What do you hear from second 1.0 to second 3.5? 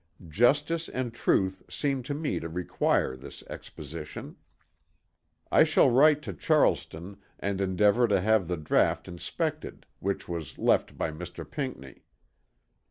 truth seem to me to require this